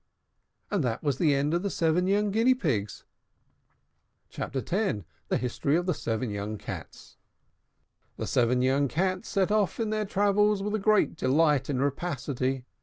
[0.71, 3.03] And that was the end of the seven young Guinea Pigs.
[4.31, 5.03] CHAPTER X.
[5.27, 7.17] THE HISTORY OF THE SEVEN YOUNG CATS.
[8.17, 12.65] The seven young Cats set off on their travels with great delight and rapacity.